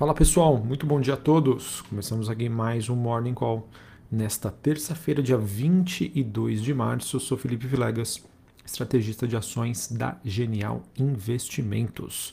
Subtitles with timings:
[0.00, 1.82] Fala pessoal, muito bom dia a todos.
[1.82, 3.68] Começamos aqui mais um Morning Call
[4.10, 7.16] nesta terça-feira, dia 22 de março.
[7.16, 8.24] Eu sou Felipe Vilegas,
[8.64, 12.32] estrategista de ações da Genial Investimentos.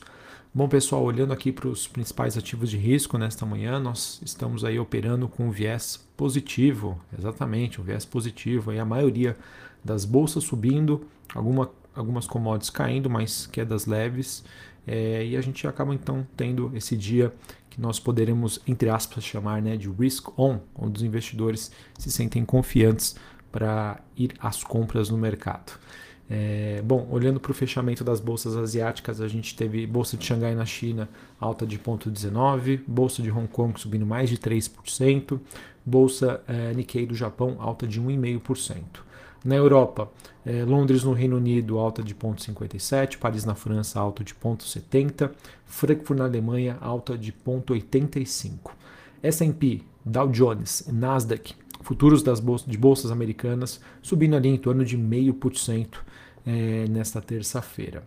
[0.54, 4.78] Bom pessoal, olhando aqui para os principais ativos de risco nesta manhã, nós estamos aí
[4.78, 8.70] operando com um viés positivo, exatamente, um viés positivo.
[8.70, 9.36] Aí a maioria
[9.84, 14.44] das bolsas subindo, alguma, algumas commodities caindo, mas quedas leves.
[14.86, 17.32] É, e a gente acaba então tendo esse dia
[17.68, 22.44] que nós poderemos, entre aspas, chamar né, de risk on, onde os investidores se sentem
[22.44, 23.14] confiantes
[23.52, 25.78] para ir às compras no mercado.
[26.30, 30.54] É, bom, olhando para o fechamento das bolsas asiáticas, a gente teve bolsa de Xangai
[30.54, 31.08] na China
[31.40, 35.40] alta de 0,19, bolsa de Hong Kong subindo mais de 3%,
[35.84, 39.07] bolsa é, Nikkei do Japão alta de 1,5%.
[39.44, 40.10] Na Europa,
[40.44, 45.30] eh, Londres no Reino Unido alta de 0,57, Paris na França alta de 0,70,
[45.64, 48.72] Frankfurt na Alemanha alta de 0,85.
[49.22, 54.96] S&P, Dow Jones, Nasdaq, futuros das bolsas, de bolsas americanas subindo ali em torno de
[54.96, 55.98] 0,5%
[56.46, 58.02] eh, nesta terça-feira.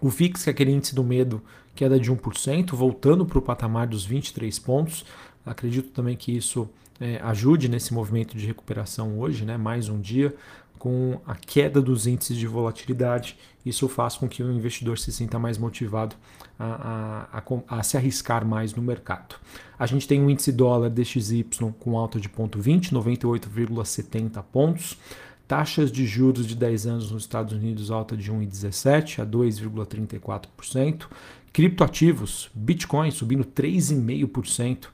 [0.00, 1.42] O VIX, que é aquele índice do medo,
[1.74, 5.04] queda de 1%, voltando para o patamar dos 23 pontos.
[5.44, 6.68] Acredito também que isso
[7.00, 10.34] é, ajude nesse movimento de recuperação hoje, né, mais um dia,
[10.78, 13.36] com a queda dos índices de volatilidade.
[13.64, 16.16] Isso faz com que o investidor se sinta mais motivado
[16.58, 19.36] a, a, a, a se arriscar mais no mercado.
[19.78, 21.46] A gente tem um índice dólar DXY
[21.78, 24.98] com alta de 0,20, 98,70 pontos.
[25.46, 31.06] Taxas de juros de 10 anos nos Estados Unidos alta de 1,17 a 2,34%.
[31.52, 34.86] Criptoativos, Bitcoin subindo 3,5%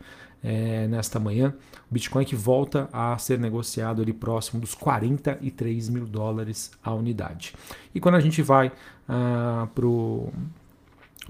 [0.46, 1.52] é, nesta manhã.
[1.90, 7.52] O Bitcoin que volta a ser negociado ali próximo dos 43 mil dólares a unidade.
[7.92, 8.70] E quando a gente vai
[9.08, 9.66] ah,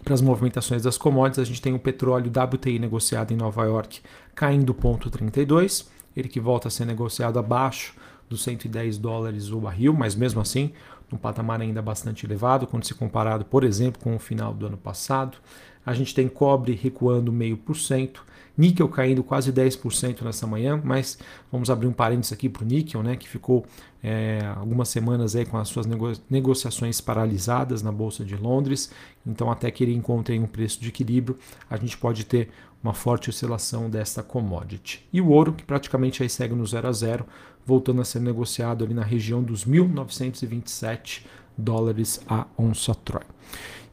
[0.04, 4.00] para as movimentações das commodities, a gente tem o petróleo WTI negociado em Nova York
[4.34, 7.94] caindo 0,32, ele que volta a ser negociado abaixo
[8.28, 10.72] dos 110 dólares o barril, mas mesmo assim
[11.10, 14.76] um patamar ainda bastante elevado quando se comparado, por exemplo, com o final do ano
[14.76, 15.38] passado.
[15.86, 18.18] A gente tem cobre recuando 0,5%,
[18.58, 21.18] níquel caindo quase 10% nessa manhã, mas
[21.52, 23.64] vamos abrir um parênteses aqui para o níquel, né, que ficou
[24.02, 28.90] é, algumas semanas aí com as suas nego negociações paralisadas na Bolsa de Londres,
[29.26, 31.38] então até que ele encontre um preço de equilíbrio,
[31.68, 32.48] a gente pode ter
[32.82, 35.06] uma forte oscilação desta commodity.
[35.12, 37.26] E o ouro, que praticamente aí segue no 0 a 0,
[37.64, 41.26] voltando a ser negociado ali na região dos 1927
[41.58, 43.24] dólares a onça Troy.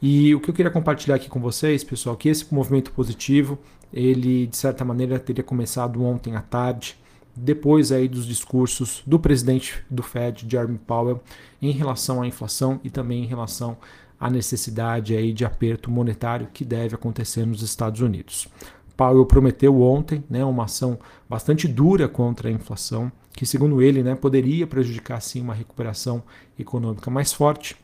[0.01, 3.57] E o que eu queria compartilhar aqui com vocês, pessoal, que esse movimento positivo,
[3.93, 6.97] ele de certa maneira teria começado ontem à tarde,
[7.35, 11.21] depois aí dos discursos do presidente do Fed, Jeremy Powell,
[11.61, 13.77] em relação à inflação e também em relação
[14.23, 18.47] à necessidade aí de aperto monetário que deve acontecer nos Estados Unidos.
[18.95, 20.97] Powell prometeu ontem né, uma ação
[21.29, 26.23] bastante dura contra a inflação, que, segundo ele, né, poderia prejudicar sim uma recuperação
[26.57, 27.75] econômica mais forte.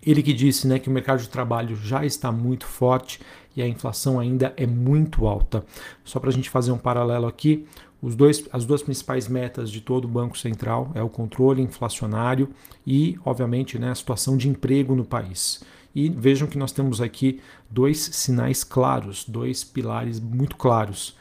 [0.00, 3.20] Ele que disse né, que o mercado de trabalho já está muito forte
[3.56, 5.64] e a inflação ainda é muito alta.
[6.04, 7.66] Só para a gente fazer um paralelo aqui,
[8.06, 12.48] os dois, as duas principais metas de todo o Banco Central é o controle inflacionário
[12.86, 15.60] e, obviamente, né, a situação de emprego no país.
[15.92, 21.16] E vejam que nós temos aqui dois sinais claros, dois pilares muito claros.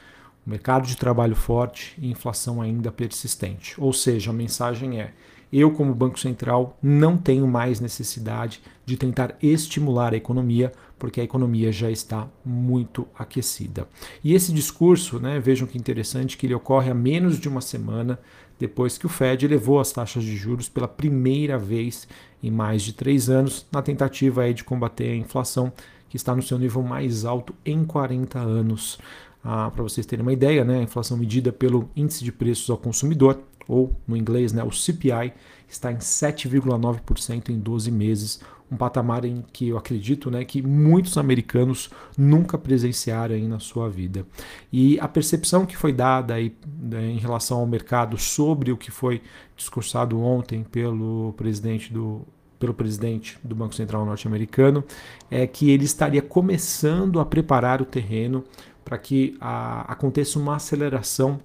[0.45, 3.73] O mercado de trabalho forte e inflação ainda persistente.
[3.81, 5.11] Ou seja, a mensagem é:
[5.51, 11.23] eu, como Banco Central, não tenho mais necessidade de tentar estimular a economia, porque a
[11.23, 13.87] economia já está muito aquecida.
[14.23, 18.19] E esse discurso, né, vejam que interessante, que ele ocorre há menos de uma semana
[18.57, 22.07] depois que o Fed elevou as taxas de juros pela primeira vez
[22.41, 25.73] em mais de três anos, na tentativa aí de combater a inflação,
[26.07, 28.97] que está no seu nível mais alto em 40 anos.
[29.43, 32.77] Ah, Para vocês terem uma ideia, né, a inflação medida pelo índice de preços ao
[32.77, 35.33] consumidor, ou no inglês né, o CPI,
[35.67, 38.39] está em 7,9% em 12 meses,
[38.71, 43.89] um patamar em que eu acredito né, que muitos americanos nunca presenciaram aí na sua
[43.89, 44.25] vida.
[44.71, 48.89] E a percepção que foi dada aí, né, em relação ao mercado sobre o que
[48.89, 49.21] foi
[49.55, 52.21] discursado ontem pelo presidente do
[52.57, 54.83] pelo presidente do Banco Central norte-americano
[55.29, 58.45] é que ele estaria começando a preparar o terreno
[58.83, 61.39] para que a, aconteça uma aceleração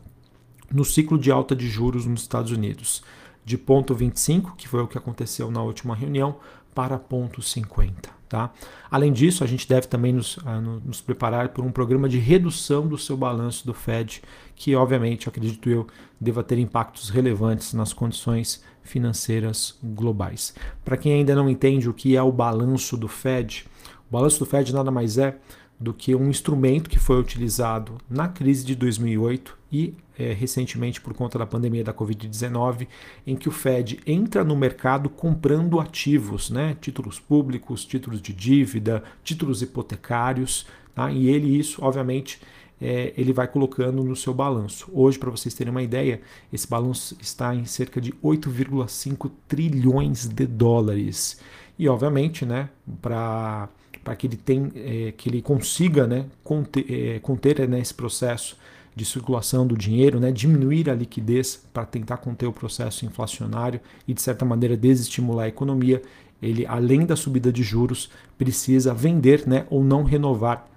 [0.73, 3.03] no ciclo de alta de juros nos Estados Unidos,
[3.44, 6.37] de ponto 25, que foi o que aconteceu na última reunião,
[6.75, 8.20] para ponto 50.
[8.28, 8.52] Tá?
[8.88, 12.87] Além disso, a gente deve também nos, uh, nos preparar por um programa de redução
[12.87, 14.22] do seu balanço do Fed,
[14.55, 15.84] que obviamente, acredito eu,
[16.20, 20.55] deva ter impactos relevantes nas condições financeiras globais.
[20.84, 23.67] Para quem ainda não entende o que é o balanço do Fed,
[24.08, 25.37] o balanço do Fed nada mais é
[25.78, 31.14] do que um instrumento que foi utilizado na crise de 2008 e é, recentemente por
[31.14, 32.87] conta da pandemia da Covid-19,
[33.26, 39.02] em que o Fed entra no mercado comprando ativos, né, títulos públicos, títulos de dívida,
[39.22, 41.11] títulos hipotecários, tá?
[41.11, 42.40] e ele isso, obviamente,
[42.81, 44.88] é, ele vai colocando no seu balanço.
[44.93, 46.20] Hoje, para vocês terem uma ideia,
[46.52, 51.40] esse balanço está em cerca de 8,5 trilhões de dólares.
[51.78, 52.70] E, obviamente, né,
[53.00, 53.69] para
[54.02, 58.56] para que ele tem, é, que ele consiga né, conter, é, conter né, esse processo
[59.00, 64.12] de circulação do dinheiro, né, diminuir a liquidez para tentar conter o processo inflacionário e
[64.12, 66.02] de certa maneira desestimular a economia.
[66.43, 70.69] Ele, além da subida de juros, precisa vender né, ou não renovar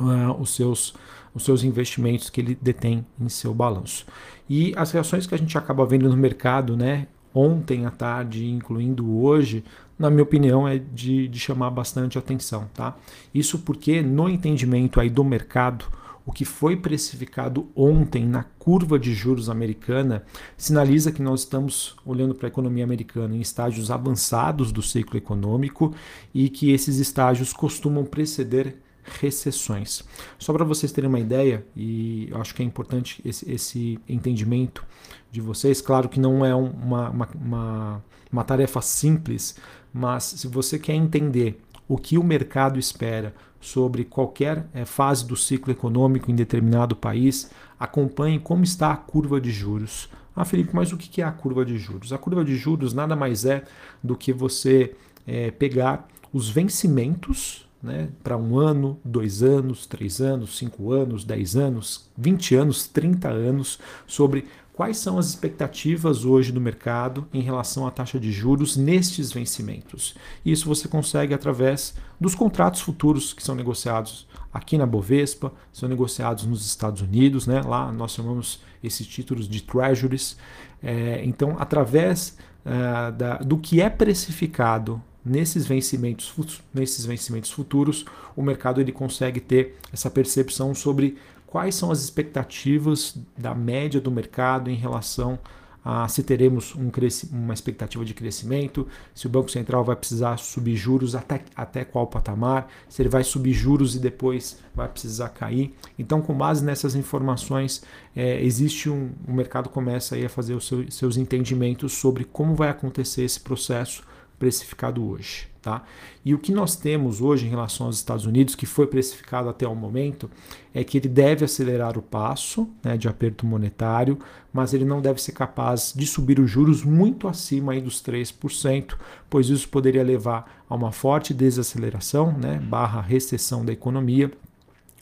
[0.00, 0.94] uh, os, seus,
[1.34, 4.06] os seus investimentos que ele detém em seu balanço.
[4.48, 9.14] E as reações que a gente acaba vendo no mercado, né, ontem à tarde, incluindo
[9.14, 9.62] hoje,
[9.98, 12.66] na minha opinião, é de, de chamar bastante atenção.
[12.72, 12.96] Tá?
[13.34, 15.84] Isso porque, no entendimento aí do mercado,
[16.24, 20.24] o que foi precificado ontem na curva de juros americana
[20.56, 25.94] sinaliza que nós estamos olhando para a economia americana em estágios avançados do ciclo econômico
[26.32, 28.76] e que esses estágios costumam preceder
[29.20, 30.04] recessões.
[30.38, 34.84] Só para vocês terem uma ideia, e acho que é importante esse, esse entendimento
[35.30, 39.56] de vocês, claro que não é uma, uma, uma, uma tarefa simples,
[39.92, 41.60] mas se você quer entender
[41.92, 47.50] o que o mercado espera sobre qualquer é, fase do ciclo econômico em determinado país,
[47.78, 50.08] acompanhe como está a curva de juros.
[50.34, 52.10] Ah, Felipe, mas o que é a curva de juros?
[52.10, 53.64] A curva de juros nada mais é
[54.02, 54.94] do que você
[55.26, 61.56] é, pegar os vencimentos né, para um ano, dois anos, três anos, cinco anos, dez
[61.56, 67.86] anos, vinte anos, trinta anos, sobre quais são as expectativas hoje do mercado em relação
[67.86, 70.14] à taxa de juros nestes vencimentos.
[70.44, 76.44] Isso você consegue através dos contratos futuros que são negociados aqui na Bovespa, são negociados
[76.44, 77.60] nos Estados Unidos, né?
[77.62, 80.36] lá nós chamamos esses títulos de treasuries.
[80.82, 86.34] É, então, através é, da, do que é precificado nesses vencimentos,
[86.74, 88.04] nesses vencimentos futuros,
[88.34, 91.16] o mercado ele consegue ter essa percepção sobre
[91.52, 95.38] quais são as expectativas da média do mercado em relação
[95.84, 96.90] a se teremos um
[97.30, 102.06] uma expectativa de crescimento, se o Banco Central vai precisar subir juros até, até qual
[102.06, 105.74] patamar, se ele vai subir juros e depois vai precisar cair.
[105.98, 107.82] Então, com base nessas informações,
[108.16, 112.54] é, existe um, o mercado começa aí a fazer os seu, seus entendimentos sobre como
[112.54, 114.02] vai acontecer esse processo
[114.38, 115.51] precificado hoje.
[115.62, 115.84] Tá?
[116.24, 119.66] E o que nós temos hoje em relação aos Estados Unidos, que foi precificado até
[119.66, 120.28] o momento,
[120.74, 124.18] é que ele deve acelerar o passo né, de aperto monetário,
[124.52, 128.96] mas ele não deve ser capaz de subir os juros muito acima aí dos 3%,
[129.30, 134.32] pois isso poderia levar a uma forte desaceleração, né, barra recessão da economia,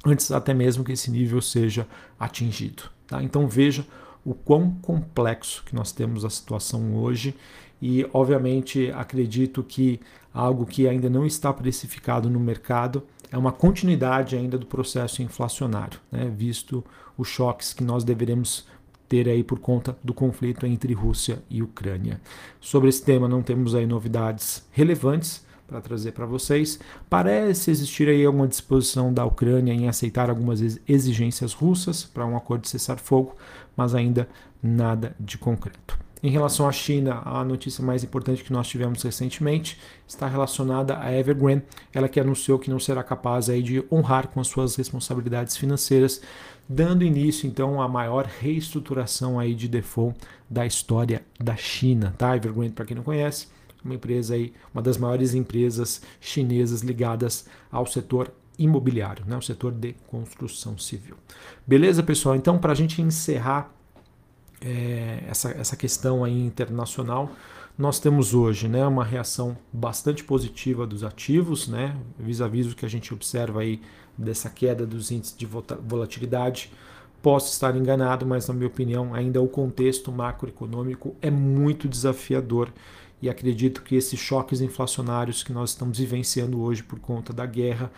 [0.05, 1.87] antes até mesmo que esse nível seja
[2.19, 2.83] atingido.
[3.06, 3.23] Tá?
[3.23, 3.87] Então veja
[4.23, 7.35] o quão complexo que nós temos a situação hoje
[7.81, 10.01] e, obviamente, acredito que
[10.32, 16.00] algo que ainda não está precificado no mercado é uma continuidade ainda do processo inflacionário,
[16.11, 16.32] né?
[16.35, 16.85] visto
[17.17, 18.67] os choques que nós deveremos
[19.09, 22.21] ter aí por conta do conflito entre Rússia e Ucrânia.
[22.61, 26.79] Sobre esse tema não temos aí novidades relevantes para trazer para vocês.
[27.09, 32.63] Parece existir aí alguma disposição da Ucrânia em aceitar algumas exigências russas para um acordo
[32.63, 33.37] de cessar-fogo,
[33.77, 34.29] mas ainda
[34.63, 35.99] nada de concreto.
[36.22, 41.10] Em relação à China, a notícia mais importante que nós tivemos recentemente está relacionada à
[41.17, 45.56] Evergrande, ela que anunciou que não será capaz aí de honrar com as suas responsabilidades
[45.56, 46.20] financeiras,
[46.69, 52.15] dando início então à maior reestruturação aí de default da história da China.
[52.19, 52.36] Tá?
[52.36, 53.48] Evergrande, para quem não conhece,
[53.82, 59.39] uma empresa aí, uma das maiores empresas chinesas ligadas ao setor imobiliário, né?
[59.39, 61.17] o setor de construção civil.
[61.67, 62.36] Beleza, pessoal?
[62.36, 63.74] Então, para a gente encerrar
[64.60, 67.31] é, essa, essa questão aí internacional,
[67.79, 72.84] nós temos hoje né, uma reação bastante positiva dos ativos, né, vis-à-vis -vis o que
[72.84, 73.81] a gente observa aí
[74.17, 76.70] dessa queda dos índices de volatilidade.
[77.22, 82.70] Posso estar enganado, mas na minha opinião, ainda o contexto macroeconômico é muito desafiador
[83.22, 87.90] e acredito que esses choques inflacionários que nós estamos vivenciando hoje por conta da guerra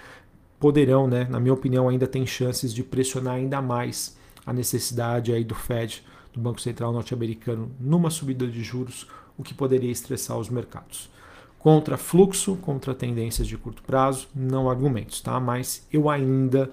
[0.58, 4.16] poderão, né, na minha opinião, ainda tem chances de pressionar ainda mais
[4.46, 9.54] a necessidade aí do Fed do Banco Central norte-americano numa subida de juros, o que
[9.54, 11.10] poderia estressar os mercados.
[11.58, 15.38] Contra fluxo, contra tendências de curto prazo, não argumentos, tá?
[15.38, 16.70] Mas eu ainda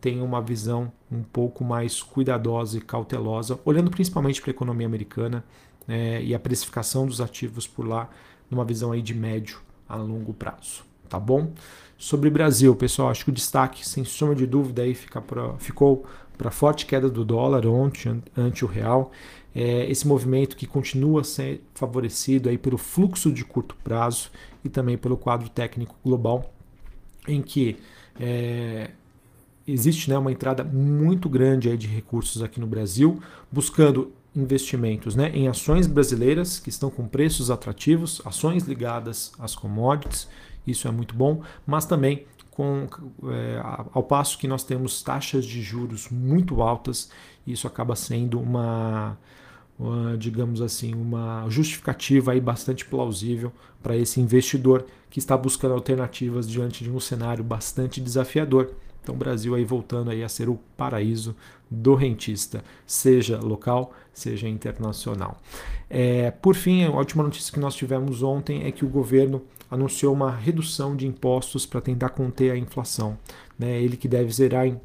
[0.00, 5.44] tenho uma visão um pouco mais cuidadosa e cautelosa, olhando principalmente para a economia americana
[5.86, 8.10] é, e a precificação dos ativos por lá,
[8.50, 10.82] numa visão aí de médio a longo prazo.
[11.08, 11.52] tá bom?
[11.96, 16.04] Sobre Brasil, pessoal, acho que o destaque, sem sombra de dúvida, aí fica pra, ficou
[16.36, 19.12] para a forte queda do dólar ontem ante o real.
[19.54, 24.30] É, esse movimento que continua a ser favorecido aí pelo fluxo de curto prazo
[24.64, 26.52] e também pelo quadro técnico global,
[27.28, 27.76] em que
[28.18, 28.90] é,
[29.66, 33.20] existe né, uma entrada muito grande aí de recursos aqui no Brasil,
[33.50, 40.28] buscando investimentos né, em ações brasileiras que estão com preços atrativos, ações ligadas às commodities,
[40.66, 42.24] isso é muito bom, mas também
[42.62, 43.60] com, é,
[43.92, 47.10] ao passo que nós temos taxas de juros muito altas,
[47.46, 49.18] isso acaba sendo uma,
[49.78, 53.52] uma digamos assim, uma justificativa aí bastante plausível
[53.82, 58.70] para esse investidor que está buscando alternativas diante de um cenário bastante desafiador.
[59.02, 61.34] Então, o Brasil aí voltando aí a ser o paraíso
[61.70, 65.38] do rentista, seja local, seja internacional.
[65.90, 70.12] É, por fim, a última notícia que nós tivemos ontem é que o governo anunciou
[70.12, 73.18] uma redução de impostos para tentar conter a inflação.
[73.58, 73.82] Né?
[73.82, 74.78] Ele que deve zerar em,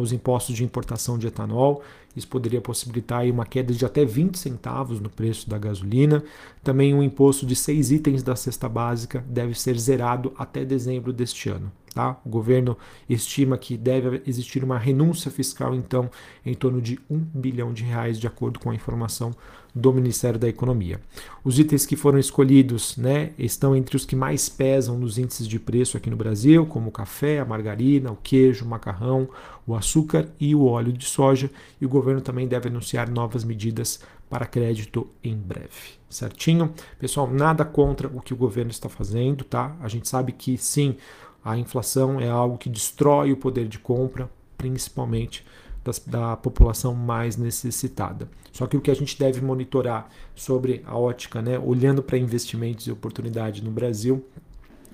[0.00, 1.82] os impostos de importação de etanol,
[2.16, 6.22] isso poderia possibilitar uma queda de até 20 centavos no preço da gasolina.
[6.62, 11.48] Também um imposto de seis itens da cesta básica deve ser zerado até dezembro deste
[11.48, 11.72] ano.
[11.92, 12.18] Tá?
[12.24, 12.76] O governo
[13.08, 16.10] estima que deve existir uma renúncia fiscal, então,
[16.44, 19.34] em torno de um bilhão de reais, de acordo com a informação
[19.74, 21.00] do Ministério da Economia.
[21.44, 25.58] Os itens que foram escolhidos né, estão entre os que mais pesam nos índices de
[25.58, 29.28] preço aqui no Brasil, como o café, a margarina, o queijo, o macarrão,
[29.66, 31.50] o açúcar e o óleo de soja.
[31.80, 36.00] E o governo também deve anunciar novas medidas para crédito em breve.
[36.08, 36.72] Certinho?
[36.98, 39.76] Pessoal, nada contra o que o governo está fazendo, tá?
[39.80, 40.96] A gente sabe que sim,
[41.44, 45.44] a inflação é algo que destrói o poder de compra, principalmente
[45.84, 48.28] das, da população mais necessitada.
[48.52, 52.86] Só que o que a gente deve monitorar sobre a ótica, né, olhando para investimentos
[52.86, 54.24] e oportunidade no Brasil,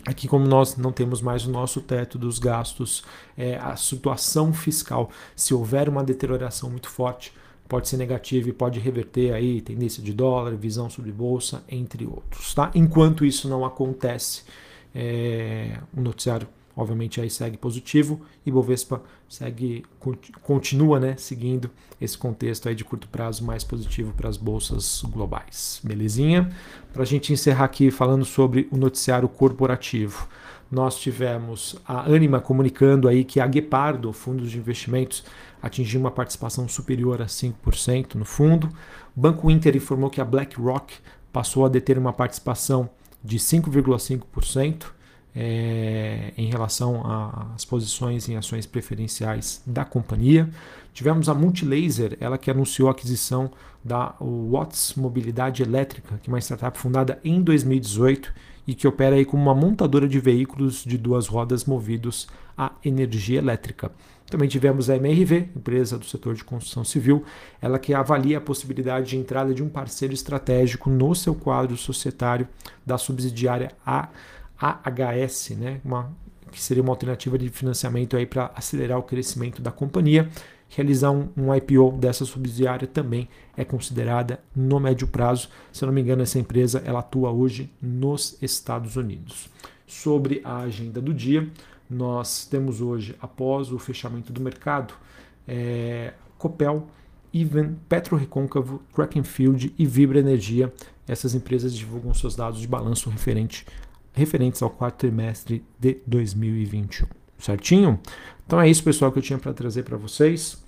[0.06, 3.02] Aqui, como nós não temos mais o nosso teto dos gastos,
[3.36, 7.30] é, a situação fiscal, se houver uma deterioração muito forte,
[7.68, 12.54] pode ser negativa e pode reverter aí tendência de dólar, visão sobre bolsa, entre outros.
[12.54, 12.70] Tá?
[12.74, 14.44] Enquanto isso não acontece,
[14.94, 19.84] é, o noticiário obviamente aí segue positivo e Bovespa segue
[20.42, 21.68] continua né, seguindo
[22.00, 25.80] esse contexto aí de curto prazo mais positivo para as bolsas globais.
[25.82, 26.48] Belezinha?
[26.92, 30.28] Para a gente encerrar aqui falando sobre o noticiário corporativo.
[30.70, 35.24] Nós tivemos a Anima comunicando aí que a Guepardo, fundo de investimentos,
[35.60, 38.68] atingiu uma participação superior a 5% no fundo.
[39.16, 40.94] O Banco Inter informou que a BlackRock
[41.32, 42.88] passou a deter uma participação
[43.24, 44.84] de 5,5%
[45.34, 47.02] é, em relação
[47.54, 50.48] às posições em ações preferenciais da companhia.
[50.92, 53.50] Tivemos a Multilaser, ela que anunciou a aquisição
[53.84, 58.32] da Watts Mobilidade Elétrica, que é uma startup fundada em 2018
[58.66, 63.38] e que opera aí como uma montadora de veículos de duas rodas movidos a energia
[63.38, 63.92] elétrica.
[64.28, 67.24] Também tivemos a MRV, empresa do setor de construção civil,
[67.62, 72.46] ela que avalia a possibilidade de entrada de um parceiro estratégico no seu quadro societário
[72.84, 74.08] da subsidiária A
[74.60, 75.80] AHS, né?
[75.84, 76.12] Uma,
[76.50, 80.28] que seria uma alternativa de financiamento para acelerar o crescimento da companhia.
[80.70, 85.48] Realizar um, um, IPO dessa subsidiária também é considerada no médio prazo.
[85.72, 89.48] Se eu não me engano, essa empresa ela atua hoje nos Estados Unidos.
[89.86, 91.48] Sobre a agenda do dia,
[91.88, 94.92] nós temos hoje, após o fechamento do mercado,
[95.46, 96.86] é, Copel,
[97.32, 100.72] Even, Petro Recôncavo, Krakenfield e Vibra Energia.
[101.06, 103.64] Essas empresas divulgam seus dados de balanço referente
[104.18, 107.06] referentes ao quarto trimestre de 2021.
[107.38, 108.00] Certinho?
[108.46, 110.62] Então é isso, pessoal, que eu tinha para trazer para vocês.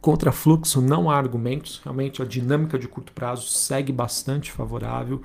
[0.00, 5.22] Contra fluxo não há argumentos, realmente a dinâmica de curto prazo segue bastante favorável,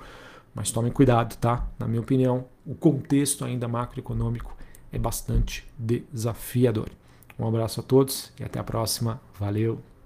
[0.53, 1.67] mas tomem cuidado, tá?
[1.79, 4.55] Na minha opinião, o contexto ainda macroeconômico
[4.91, 6.89] é bastante desafiador.
[7.39, 9.19] Um abraço a todos e até a próxima.
[9.39, 9.96] Valeu!